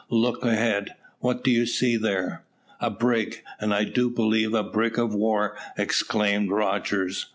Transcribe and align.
look 0.09 0.43
ahead; 0.43 0.95
what 1.19 1.43
do 1.43 1.51
you 1.51 1.63
see 1.67 1.95
there?" 1.95 2.43
"A 2.79 2.89
brig, 2.89 3.43
and 3.59 3.71
I 3.71 3.83
do 3.83 4.09
believe 4.09 4.51
a 4.55 4.63
brig 4.63 4.97
of 4.97 5.13
war," 5.13 5.55
exclaimed 5.77 6.49
Rogers. 6.49 7.27